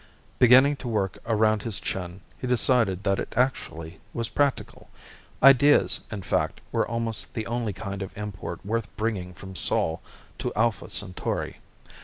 [0.39, 4.89] Beginning to work around his chin, he decided that it actually was practical.
[5.43, 10.01] Ideas, in fact, were almost the only kind of import worth bringing from Sol
[10.39, 11.57] to Alpha Centauri.